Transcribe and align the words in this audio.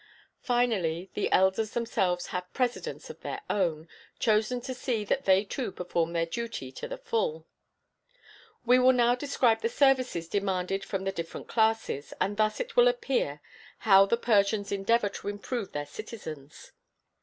Finally, 0.41 1.11
the 1.13 1.31
elders 1.31 1.73
themselves 1.75 2.25
have 2.33 2.51
presidents 2.55 3.11
of 3.11 3.21
their 3.21 3.39
own, 3.51 3.87
chosen 4.17 4.59
to 4.59 4.73
see 4.73 5.03
that 5.05 5.25
they 5.25 5.43
too 5.45 5.71
perform 5.71 6.11
their 6.11 6.25
duty 6.25 6.71
to 6.71 6.87
the 6.87 6.97
full. 6.97 7.45
We 8.65 8.79
will 8.79 8.93
now 8.93 9.13
describe 9.13 9.61
the 9.61 9.69
services 9.69 10.27
demanded 10.27 10.83
from 10.83 11.03
the 11.03 11.11
different 11.11 11.47
classes, 11.47 12.15
and 12.19 12.35
thus 12.35 12.59
it 12.59 12.75
will 12.75 12.87
appear 12.87 13.41
how 13.77 14.07
the 14.07 14.17
Persians 14.17 14.71
endeavour 14.71 15.09
to 15.09 15.27
improve 15.27 15.71
their 15.71 15.85
citizens. 15.85 16.71